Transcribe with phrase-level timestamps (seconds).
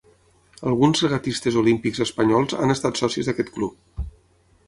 [0.69, 4.05] Alguns regatistes olímpics espanyols han estat socis d'aquest club.